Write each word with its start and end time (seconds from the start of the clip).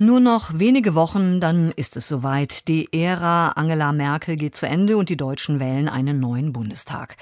Nur 0.00 0.20
noch 0.20 0.56
wenige 0.56 0.94
Wochen, 0.94 1.40
dann 1.40 1.72
ist 1.72 1.96
es 1.96 2.06
soweit. 2.06 2.68
Die 2.68 2.88
Ära 2.92 3.48
Angela 3.56 3.90
Merkel 3.90 4.36
geht 4.36 4.54
zu 4.54 4.64
Ende 4.64 4.96
und 4.96 5.08
die 5.08 5.16
Deutschen 5.16 5.58
wählen 5.58 5.88
einen 5.88 6.20
neuen 6.20 6.52
Bundestag. 6.52 7.16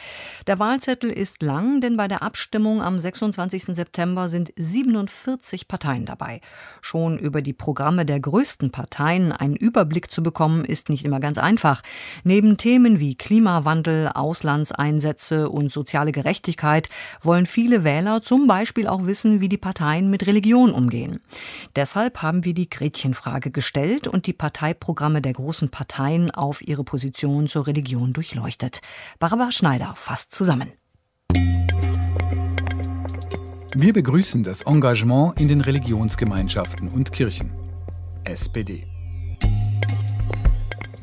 Der 0.46 0.59
Wahlzettel 0.59 1.09
ist 1.09 1.43
lang, 1.43 1.81
denn 1.81 1.97
bei 1.97 2.07
der 2.07 2.23
Abstimmung 2.23 2.83
am 2.83 2.99
26. 2.99 3.75
September 3.75 4.29
sind 4.29 4.53
47 4.57 5.68
Parteien 5.68 6.04
dabei. 6.04 6.43
Schon 6.82 7.18
über 7.18 7.41
die 7.41 7.54
Programme 7.54 8.04
der 8.04 8.21
größten 8.21 8.71
Parteien 8.73 9.32
einen 9.32 9.57
Überblick 9.57 10.11
zu 10.11 10.22
bekommen, 10.22 10.63
ist 10.63 10.90
nicht 10.90 11.07
immer 11.07 11.18
ganz 11.18 11.39
einfach. 11.39 11.81
Neben 12.25 12.58
Themen 12.58 13.00
wie 13.00 13.14
Klimawandel, 13.14 14.08
Auslandseinsätze 14.08 15.49
und 15.49 15.72
soziale 15.72 16.13
Gerechtigkeit 16.13 16.90
wollen 17.22 17.46
viele 17.46 17.85
Wähler 17.85 18.21
zum 18.21 18.46
Beispiel 18.46 18.86
auch 18.86 19.07
wissen, 19.07 19.40
wie 19.40 19.49
die 19.49 19.57
Parteien 19.57 20.11
mit 20.11 20.27
Religion 20.27 20.72
umgehen. 20.72 21.21
Deshalb 21.75 22.21
haben 22.21 22.45
wir 22.45 22.53
die 22.53 22.65
die 22.66 22.70
Gretchenfrage 22.70 23.50
gestellt 23.50 24.08
und 24.08 24.26
die 24.26 24.32
Parteiprogramme 24.32 25.22
der 25.22 25.32
großen 25.32 25.68
Parteien 25.68 26.30
auf 26.30 26.66
ihre 26.66 26.84
Position 26.84 27.46
zur 27.46 27.66
Religion 27.66 28.12
durchleuchtet. 28.12 28.80
Barbara 29.18 29.52
Schneider 29.52 29.94
fasst 29.96 30.34
zusammen. 30.34 30.72
Wir 33.75 33.92
begrüßen 33.92 34.42
das 34.42 34.62
Engagement 34.62 35.39
in 35.41 35.48
den 35.48 35.61
Religionsgemeinschaften 35.61 36.89
und 36.89 37.12
Kirchen. 37.12 37.50
SPD. 38.25 38.86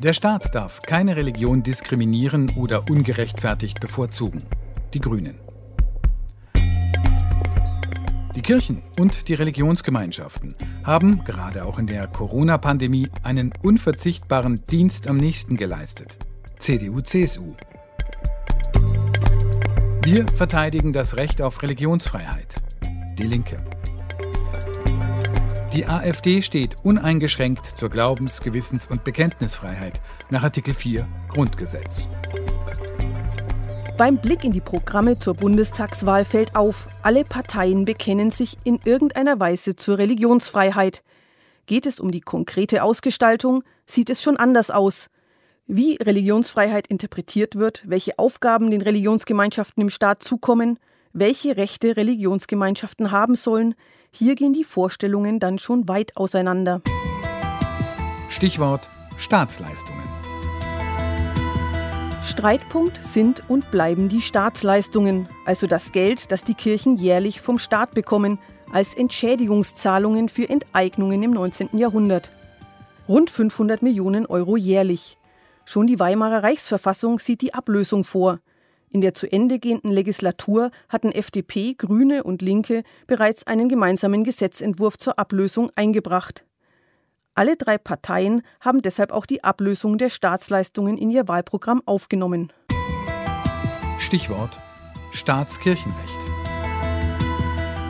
Der 0.02 0.12
Staat 0.12 0.54
darf 0.54 0.82
keine 0.82 1.16
Religion 1.16 1.62
diskriminieren 1.62 2.50
oder 2.56 2.90
ungerechtfertigt 2.90 3.80
bevorzugen. 3.80 4.42
Die 4.92 5.00
Grünen. 5.00 5.43
Die 8.34 8.42
Kirchen 8.42 8.82
und 8.98 9.28
die 9.28 9.34
Religionsgemeinschaften 9.34 10.56
haben 10.82 11.22
gerade 11.24 11.64
auch 11.64 11.78
in 11.78 11.86
der 11.86 12.08
Corona-Pandemie 12.08 13.08
einen 13.22 13.52
unverzichtbaren 13.62 14.60
Dienst 14.66 15.06
am 15.06 15.18
nächsten 15.18 15.56
geleistet. 15.56 16.18
CDU-CSU. 16.58 17.54
Wir 20.02 20.26
verteidigen 20.28 20.92
das 20.92 21.16
Recht 21.16 21.40
auf 21.40 21.62
Religionsfreiheit. 21.62 22.56
Die 23.18 23.22
Linke. 23.22 23.58
Die 25.72 25.86
AfD 25.86 26.42
steht 26.42 26.76
uneingeschränkt 26.82 27.66
zur 27.66 27.88
Glaubens-, 27.88 28.40
Gewissens- 28.40 28.86
und 28.86 29.04
Bekenntnisfreiheit 29.04 30.00
nach 30.30 30.42
Artikel 30.42 30.74
4 30.74 31.06
Grundgesetz. 31.28 32.08
Beim 33.96 34.16
Blick 34.16 34.42
in 34.42 34.50
die 34.50 34.60
Programme 34.60 35.20
zur 35.20 35.34
Bundestagswahl 35.34 36.24
fällt 36.24 36.56
auf, 36.56 36.88
alle 37.02 37.24
Parteien 37.24 37.84
bekennen 37.84 38.30
sich 38.30 38.58
in 38.64 38.80
irgendeiner 38.84 39.38
Weise 39.38 39.76
zur 39.76 39.98
Religionsfreiheit. 39.98 41.04
Geht 41.66 41.86
es 41.86 42.00
um 42.00 42.10
die 42.10 42.20
konkrete 42.20 42.82
Ausgestaltung, 42.82 43.62
sieht 43.86 44.10
es 44.10 44.20
schon 44.20 44.36
anders 44.36 44.72
aus. 44.72 45.10
Wie 45.68 45.94
Religionsfreiheit 45.94 46.88
interpretiert 46.88 47.54
wird, 47.54 47.84
welche 47.86 48.18
Aufgaben 48.18 48.72
den 48.72 48.82
Religionsgemeinschaften 48.82 49.80
im 49.80 49.90
Staat 49.90 50.24
zukommen, 50.24 50.80
welche 51.12 51.56
Rechte 51.56 51.96
Religionsgemeinschaften 51.96 53.12
haben 53.12 53.36
sollen, 53.36 53.76
hier 54.10 54.34
gehen 54.34 54.52
die 54.52 54.64
Vorstellungen 54.64 55.38
dann 55.38 55.60
schon 55.60 55.86
weit 55.86 56.16
auseinander. 56.16 56.82
Stichwort 58.28 58.88
Staatsleistungen. 59.18 60.33
Streitpunkt 62.24 63.04
sind 63.04 63.42
und 63.50 63.70
bleiben 63.70 64.08
die 64.08 64.22
Staatsleistungen, 64.22 65.28
also 65.44 65.66
das 65.66 65.92
Geld, 65.92 66.32
das 66.32 66.42
die 66.42 66.54
Kirchen 66.54 66.96
jährlich 66.96 67.42
vom 67.42 67.58
Staat 67.58 67.92
bekommen, 67.92 68.38
als 68.72 68.94
Entschädigungszahlungen 68.94 70.30
für 70.30 70.48
Enteignungen 70.48 71.22
im 71.22 71.32
19. 71.32 71.76
Jahrhundert. 71.76 72.32
Rund 73.06 73.28
500 73.28 73.82
Millionen 73.82 74.24
Euro 74.24 74.56
jährlich. 74.56 75.18
Schon 75.66 75.86
die 75.86 76.00
Weimarer 76.00 76.42
Reichsverfassung 76.42 77.18
sieht 77.18 77.42
die 77.42 77.52
Ablösung 77.52 78.04
vor. 78.04 78.40
In 78.90 79.02
der 79.02 79.12
zu 79.12 79.30
Ende 79.30 79.58
gehenden 79.58 79.90
Legislatur 79.90 80.70
hatten 80.88 81.12
FDP, 81.12 81.74
Grüne 81.74 82.24
und 82.24 82.40
Linke 82.40 82.84
bereits 83.06 83.46
einen 83.46 83.68
gemeinsamen 83.68 84.24
Gesetzentwurf 84.24 84.96
zur 84.96 85.18
Ablösung 85.18 85.70
eingebracht. 85.76 86.46
Alle 87.36 87.56
drei 87.56 87.78
Parteien 87.78 88.42
haben 88.60 88.80
deshalb 88.80 89.10
auch 89.10 89.26
die 89.26 89.42
Ablösung 89.42 89.98
der 89.98 90.08
Staatsleistungen 90.08 90.96
in 90.96 91.10
ihr 91.10 91.26
Wahlprogramm 91.26 91.82
aufgenommen. 91.84 92.52
Stichwort 93.98 94.60
Staatskirchenrecht. 95.10 96.18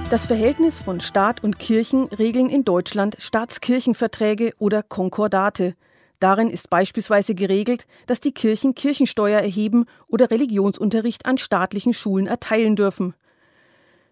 Das 0.08 0.26
Verhältnis 0.26 0.80
von 0.80 1.00
Staat 1.00 1.44
und 1.44 1.58
Kirchen 1.58 2.04
regeln 2.04 2.48
in 2.48 2.64
Deutschland 2.64 3.16
Staatskirchenverträge 3.18 4.54
oder 4.58 4.82
Konkordate. 4.82 5.74
Darin 6.20 6.48
ist 6.48 6.70
beispielsweise 6.70 7.34
geregelt, 7.34 7.86
dass 8.06 8.20
die 8.20 8.32
Kirchen 8.32 8.74
Kirchensteuer 8.74 9.40
erheben 9.40 9.84
oder 10.08 10.30
Religionsunterricht 10.30 11.26
an 11.26 11.36
staatlichen 11.36 11.92
Schulen 11.92 12.26
erteilen 12.26 12.76
dürfen. 12.76 13.14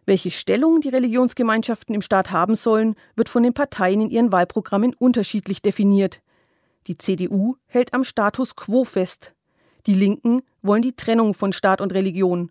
Welche 0.04 0.30
Stellung 0.30 0.80
die 0.80 0.88
Religionsgemeinschaften 0.88 1.94
im 1.94 2.02
Staat 2.02 2.30
haben 2.32 2.56
sollen, 2.56 2.96
wird 3.14 3.28
von 3.28 3.42
den 3.42 3.54
Parteien 3.54 4.00
in 4.00 4.10
ihren 4.10 4.32
Wahlprogrammen 4.32 4.94
unterschiedlich 4.98 5.62
definiert. 5.62 6.20
Die 6.88 6.98
CDU 6.98 7.54
hält 7.66 7.94
am 7.94 8.02
Status 8.02 8.56
quo 8.56 8.84
fest. 8.84 9.34
Die 9.86 9.94
Linken 9.94 10.42
wollen 10.62 10.82
die 10.82 10.96
Trennung 10.96 11.34
von 11.34 11.52
Staat 11.52 11.80
und 11.80 11.92
Religion. 11.92 12.50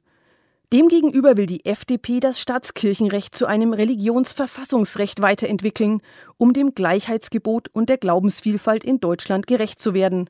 Demgegenüber 0.72 1.36
will 1.36 1.48
die 1.48 1.66
FDP 1.66 2.22
das 2.22 2.40
Staatskirchenrecht 2.40 3.36
zu 3.36 3.46
einem 3.46 3.74
Religionsverfassungsrecht 3.74 5.22
weiterentwickeln, 5.22 6.02
um 6.38 6.54
dem 6.54 6.74
Gleichheitsgebot 6.74 7.68
und 7.74 7.90
der 7.90 7.98
Glaubensvielfalt 7.98 8.86
in 8.86 9.02
Deutschland 9.02 9.48
gerecht 9.48 9.80
zu 9.80 9.94
werden. 9.94 10.30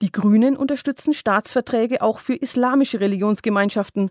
Die 0.00 0.12
Grünen 0.12 0.56
unterstützen 0.56 1.12
Staatsverträge 1.12 2.00
auch 2.00 2.18
für 2.18 2.34
islamische 2.34 3.00
Religionsgemeinschaften 3.00 4.10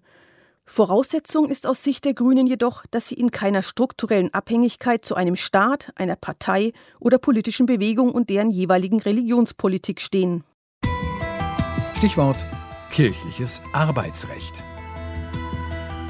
Voraussetzung 0.65 1.49
ist 1.49 1.67
aus 1.67 1.83
Sicht 1.83 2.05
der 2.05 2.13
Grünen 2.13 2.47
jedoch, 2.47 2.85
dass 2.91 3.07
sie 3.07 3.15
in 3.15 3.31
keiner 3.31 3.63
strukturellen 3.63 4.33
Abhängigkeit 4.33 5.05
zu 5.05 5.15
einem 5.15 5.35
Staat, 5.35 5.93
einer 5.95 6.15
Partei 6.15 6.73
oder 6.99 7.17
politischen 7.17 7.65
Bewegung 7.65 8.11
und 8.11 8.29
deren 8.29 8.49
jeweiligen 8.49 8.99
Religionspolitik 8.99 10.01
stehen. 10.01 10.43
Stichwort 11.95 12.45
kirchliches 12.91 13.61
Arbeitsrecht. 13.73 14.63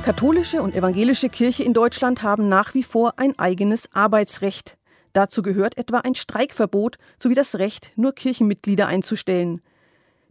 Katholische 0.04 0.62
und 0.62 0.76
evangelische 0.76 1.30
Kirche 1.30 1.64
in 1.64 1.74
Deutschland 1.74 2.22
haben 2.22 2.48
nach 2.48 2.76
wie 2.76 2.84
vor 2.84 3.18
ein 3.18 3.38
eigenes 3.40 3.92
Arbeitsrecht. 3.94 4.78
Dazu 5.14 5.42
gehört 5.42 5.78
etwa 5.80 6.00
ein 6.00 6.14
Streikverbot 6.14 6.98
sowie 7.18 7.34
das 7.34 7.56
Recht, 7.56 7.92
nur 7.96 8.14
Kirchenmitglieder 8.14 8.86
einzustellen. 8.86 9.62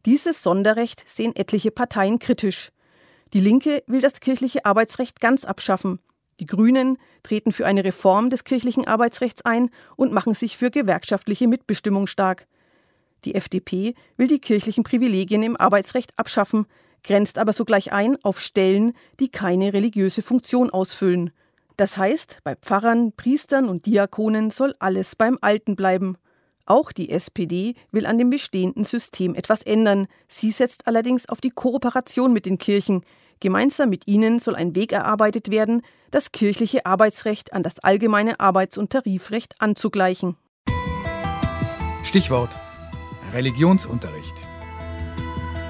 Dieses 0.06 0.45
Sonderrecht 0.45 1.05
sehen 1.09 1.35
etliche 1.35 1.73
Parteien 1.73 2.21
kritisch. 2.21 2.71
Die 3.34 3.41
Linke 3.41 3.83
will 3.89 4.00
das 4.00 4.21
kirchliche 4.21 4.65
Arbeitsrecht 4.65 5.21
ganz 5.21 5.45
abschaffen. 5.45 5.99
Die 6.39 6.47
Grünen 6.47 6.99
treten 7.25 7.50
für 7.50 7.67
eine 7.67 7.83
Reform 7.83 8.31
des 8.31 8.45
kirchlichen 8.45 8.87
Arbeitsrechts 8.87 9.45
ein 9.45 9.71
und 9.97 10.12
machen 10.12 10.34
sich 10.34 10.56
für 10.56 10.71
gewerkschaftliche 10.71 11.49
Mitbestimmung 11.49 12.06
stark. 12.06 12.47
Die 13.25 13.34
FDP 13.34 13.97
will 14.17 14.28
die 14.28 14.39
kirchlichen 14.39 14.84
Privilegien 14.84 15.43
im 15.43 15.56
Arbeitsrecht 15.56 16.17
abschaffen, 16.17 16.67
grenzt 17.03 17.39
aber 17.39 17.53
sogleich 17.53 17.93
ein 17.93 18.17
auf 18.23 18.39
Stellen, 18.39 18.93
die 19.19 19.31
keine 19.31 19.73
religiöse 19.73 20.23
Funktion 20.23 20.71
ausfüllen. 20.71 21.33
Das 21.77 21.97
heißt, 21.97 22.39
bei 22.44 22.55
Pfarrern, 22.55 23.15
Priestern 23.17 23.69
und 23.69 23.87
Diakonen 23.87 24.50
soll 24.50 24.77
alles 24.78 25.17
beim 25.17 25.39
Alten 25.41 25.75
bleiben. 25.75 26.19
Auch 26.67 26.93
die 26.93 27.11
SPD 27.11 27.75
will 27.91 28.06
an 28.06 28.17
dem 28.17 28.31
bestehenden 28.31 28.84
System 28.84 29.34
etwas 29.34 29.62
ändern. 29.62 30.06
Sie 30.28 30.53
setzt 30.53 30.87
allerdings 30.87 31.28
auf 31.28 31.41
die 31.41 31.50
Kooperation 31.50 32.33
mit 32.33 32.47
den 32.47 32.59
Kirchen, 32.59 33.05
Gemeinsam 33.41 33.91
mit 33.91 34.06
ihnen 34.06 34.39
soll 34.39 34.56
ein 34.56 34.75
Weg 34.75 34.93
erarbeitet 34.93 35.50
werden, 35.50 35.83
das 36.11 36.33
kirchliche 36.33 36.87
Arbeitsrecht 36.87 37.53
an 37.53 37.62
das 37.62 37.81
allgemeine 37.81 38.41
Arbeits- 38.41 38.79
und 38.79 38.91
Tarifrecht 38.91 39.55
anzugleichen. 39.58 40.37
Stichwort 42.05 42.56
Religionsunterricht. 43.32 44.35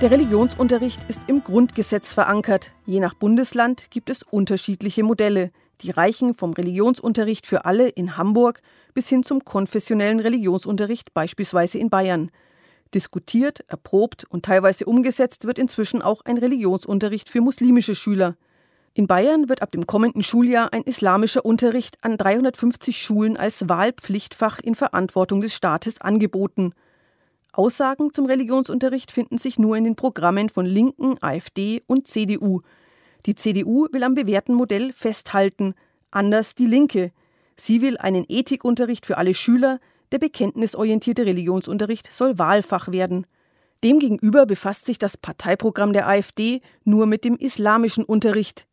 Der 0.03 0.11
Religionsunterricht 0.11 1.09
ist 1.09 1.29
im 1.29 1.43
Grundgesetz 1.43 2.13
verankert. 2.13 2.73
Je 2.85 3.01
nach 3.01 3.15
Bundesland 3.15 3.91
gibt 3.91 4.11
es 4.11 4.23
unterschiedliche 4.23 5.03
Modelle. 5.03 5.51
Die 5.81 5.91
reichen 5.91 6.35
vom 6.35 6.53
Religionsunterricht 6.53 7.47
für 7.47 7.65
alle 7.65 7.89
in 7.89 8.19
Hamburg 8.19 8.61
bis 8.93 9.09
hin 9.09 9.23
zum 9.23 9.45
konfessionellen 9.45 10.21
Religionsunterricht 10.21 11.15
beispielsweise 11.15 11.79
in 11.79 11.89
Bayern. 11.89 12.31
Diskutiert, 12.95 13.65
erprobt 13.69 14.25
und 14.29 14.45
teilweise 14.45 14.87
umgesetzt 14.87 15.47
wird 15.47 15.59
inzwischen 15.59 16.03
auch 16.03 16.25
ein 16.25 16.39
Religionsunterricht 16.39 17.29
für 17.29 17.41
muslimische 17.41 17.95
Schüler. 17.95 18.37
In 18.95 19.09
Bayern 19.09 19.49
wird 19.49 19.61
ab 19.61 19.73
dem 19.73 19.87
kommenden 19.87 20.23
Schuljahr 20.23 20.73
ein 20.73 20.85
islamischer 20.85 21.45
Unterricht 21.45 21.99
an 22.03 22.17
350 22.17 23.03
Schulen 23.03 23.37
als 23.37 23.69
Wahlpflichtfach 23.69 24.61
in 24.61 24.77
Verantwortung 24.77 25.41
des 25.41 25.53
Staates 25.53 26.01
angeboten. 26.01 26.73
Aussagen 27.53 28.13
zum 28.13 28.27
Religionsunterricht 28.27 29.11
finden 29.11 29.37
sich 29.37 29.59
nur 29.59 29.77
in 29.77 29.85
den 29.85 29.97
Programmen 29.97 30.49
von 30.49 30.65
Linken, 30.65 31.17
AfD 31.21 31.83
und 31.87 32.07
CDU. 32.07 32.61
Die 33.27 33.35
CDU 33.35 33.89
will 33.91 34.05
am 34.05 34.15
bewährten 34.15 34.55
Modell 34.55 34.93
festhalten, 34.93 35.75
Anders 36.13 36.55
die 36.55 36.67
Linke. 36.67 37.11
Sie 37.57 37.83
will 37.83 37.99
einen 37.99 38.25
Ethikunterricht 38.29 39.05
für 39.05 39.19
alle 39.19 39.35
Schüler, 39.35 39.81
der 40.15 40.21
bekenntnisorientierte 40.21 41.27
Religionsunterricht 41.27 42.13
soll 42.13 42.39
Wahlfach 42.39 42.93
werden. 42.93 43.27
Demgegenüber 43.83 44.47
befasst 44.47 44.87
sich 44.87 44.97
das 44.97 45.17
Parteiprogramm 45.17 45.93
der 45.93 46.07
AfD 46.07 46.61
nur 46.85 47.07
mit 47.07 47.25
dem 47.25 47.35
islamischen 47.35 48.05
Unterricht. 48.05 48.69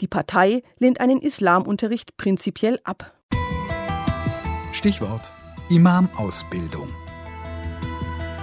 Die 0.00 0.08
Partei 0.08 0.64
lehnt 0.80 0.98
einen 1.00 1.22
Islamunterricht 1.22 2.16
prinzipiell 2.16 2.80
ab. 2.82 3.14
Stichwort 4.72 5.30
Imamausbildung. 5.68 6.88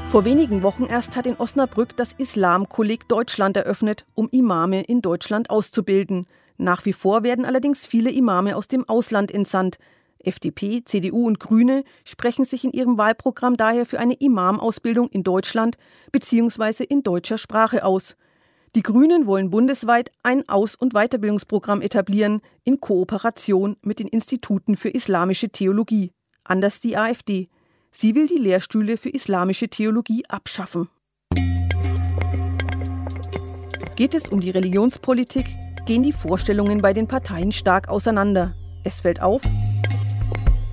Vor 0.10 0.24
wenigen 0.24 0.64
Wochen 0.64 0.86
erst 0.86 1.18
hat 1.18 1.28
in 1.28 1.36
Osnabrück 1.36 1.98
das 1.98 2.14
Islamkolleg 2.14 3.10
Deutschland 3.10 3.58
eröffnet, 3.58 4.06
um 4.16 4.30
Imame 4.30 4.84
in 4.84 5.02
Deutschland 5.02 5.50
auszubilden. 5.50 6.28
Nach 6.56 6.86
wie 6.86 6.94
vor 6.94 7.24
werden 7.24 7.44
allerdings 7.44 7.86
viele 7.86 8.10
Imame 8.10 8.56
aus 8.56 8.70
dem 8.70 8.88
Ausland 8.88 9.34
entsandt. 9.34 9.80
FDP, 10.20 10.84
CDU 10.84 11.26
und 11.26 11.40
Grüne 11.40 11.84
sprechen 12.06 12.46
sich 12.46 12.64
in 12.64 12.72
ihrem 12.72 12.98
Wahlprogramm 12.98 13.58
daher 13.58 13.86
für 13.86 14.00
eine 14.00 14.16
Imamausbildung 14.16 15.10
in 15.10 15.24
Deutschland 15.24 15.78
bzw. 16.12 16.84
in 16.84 17.04
deutscher 17.04 17.38
Sprache 17.38 17.86
aus. 17.86 18.18
Die 18.76 18.84
Grünen 18.84 19.26
wollen 19.26 19.50
bundesweit 19.50 20.12
ein 20.24 20.48
Aus- 20.48 20.76
und 20.76 20.94
Weiterbildungsprogramm 20.94 21.82
etablieren 21.82 22.42
in 22.64 22.80
Kooperation 22.80 23.78
mit 23.82 24.00
den 24.00 24.08
Instituten 24.08 24.76
für 24.76 24.90
islamische 24.90 25.50
Theologie. 25.50 26.12
Anders 26.44 26.80
die 26.80 26.98
AfD. 26.98 27.50
Sie 27.92 28.14
will 28.14 28.28
die 28.28 28.38
Lehrstühle 28.38 28.98
für 28.98 29.10
islamische 29.10 29.70
Theologie 29.70 30.24
abschaffen. 30.28 30.90
Geht 33.96 34.14
es 34.14 34.30
um 34.30 34.42
die 34.42 34.52
Religionspolitik, 34.52 35.48
gehen 35.88 36.04
die 36.04 36.12
Vorstellungen 36.12 36.80
bei 36.80 36.94
den 36.94 37.08
Parteien 37.08 37.52
stark 37.52 37.90
auseinander. 37.90 38.54
Es 38.84 39.00
fällt 39.00 39.22
auf, 39.24 39.42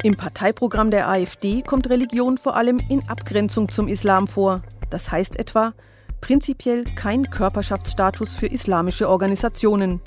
im 0.04 0.16
Parteiprogramm 0.16 0.90
der 0.90 1.08
AfD 1.08 1.62
kommt 1.62 1.88
Religion 1.88 2.36
vor 2.36 2.56
allem 2.56 2.78
in 2.90 3.08
Abgrenzung 3.08 3.70
zum 3.70 3.88
Islam 3.88 4.26
vor. 4.26 4.60
Das 4.90 5.10
heißt 5.10 5.38
etwa 5.38 5.72
prinzipiell 6.20 6.84
kein 6.94 7.30
Körperschaftsstatus 7.30 8.34
für 8.34 8.46
islamische 8.46 9.08
Organisationen. 9.08 10.02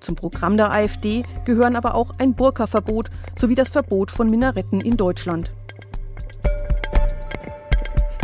Zum 0.00 0.16
Programm 0.16 0.56
der 0.56 0.72
AfD 0.72 1.22
gehören 1.44 1.76
aber 1.76 1.94
auch 1.94 2.10
ein 2.18 2.34
Burka-Verbot 2.34 3.08
sowie 3.38 3.54
das 3.54 3.68
Verbot 3.68 4.10
von 4.10 4.28
Minaretten 4.28 4.80
in 4.80 4.96
Deutschland. 4.96 5.52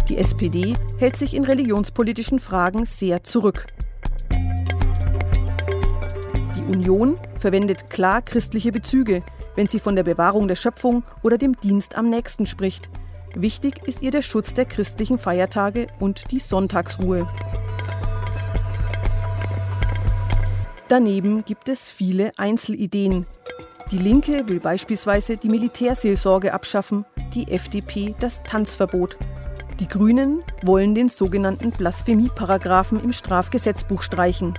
Die 0.08 0.18
SPD 0.18 0.74
hält 0.98 1.14
sich 1.14 1.34
in 1.34 1.44
religionspolitischen 1.44 2.40
Fragen 2.40 2.84
sehr 2.84 3.22
zurück. 3.22 3.66
Die 6.56 6.64
Union 6.68 7.16
verwendet 7.38 7.90
klar 7.90 8.22
christliche 8.22 8.72
Bezüge, 8.72 9.22
wenn 9.56 9.68
sie 9.68 9.78
von 9.78 9.96
der 9.96 10.02
Bewahrung 10.02 10.48
der 10.48 10.56
Schöpfung 10.56 11.02
oder 11.22 11.38
dem 11.38 11.60
Dienst 11.60 11.96
am 11.96 12.08
Nächsten 12.08 12.46
spricht. 12.46 12.88
Wichtig 13.34 13.86
ist 13.86 14.02
ihr 14.02 14.10
der 14.10 14.22
Schutz 14.22 14.54
der 14.54 14.64
christlichen 14.64 15.18
Feiertage 15.18 15.86
und 15.98 16.30
die 16.30 16.40
Sonntagsruhe. 16.40 17.26
Daneben 20.88 21.44
gibt 21.44 21.70
es 21.70 21.90
viele 21.90 22.32
Einzelideen. 22.36 23.26
Die 23.90 23.98
Linke 23.98 24.46
will 24.48 24.60
beispielsweise 24.60 25.36
die 25.36 25.48
Militärseelsorge 25.48 26.52
abschaffen, 26.52 27.06
die 27.34 27.48
FDP 27.48 28.14
das 28.20 28.42
Tanzverbot. 28.42 29.16
Die 29.80 29.88
Grünen 29.88 30.42
wollen 30.62 30.94
den 30.94 31.08
sogenannten 31.08 31.72
Blasphemieparagraphen 31.72 33.00
im 33.00 33.12
Strafgesetzbuch 33.12 34.02
streichen. 34.02 34.54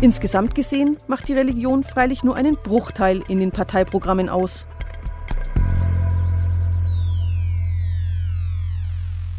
Insgesamt 0.00 0.54
gesehen 0.54 0.98
macht 1.06 1.28
die 1.28 1.32
Religion 1.32 1.82
freilich 1.82 2.24
nur 2.24 2.36
einen 2.36 2.56
Bruchteil 2.56 3.22
in 3.28 3.40
den 3.40 3.50
Parteiprogrammen 3.50 4.28
aus. 4.28 4.66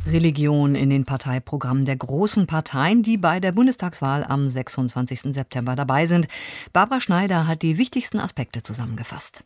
Religion 0.08 0.76
in 0.76 0.90
den 0.90 1.06
Parteiprogrammen 1.06 1.86
der 1.86 1.96
großen 1.96 2.46
Parteien, 2.48 3.02
die 3.02 3.18
bei 3.18 3.40
der 3.40 3.52
Bundestagswahl 3.52 4.24
am 4.24 4.48
26. 4.48 5.34
September 5.34 5.76
dabei 5.76 6.06
sind. 6.06 6.28
Barbara 6.74 7.02
Schneider 7.02 7.48
hat 7.48 7.64
die 7.64 7.78
wichtigsten 7.78 8.20
Aspekte 8.20 8.62
zusammengefasst. 8.62 9.44